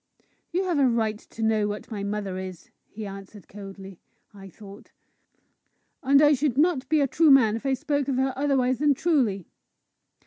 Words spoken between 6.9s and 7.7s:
a true man if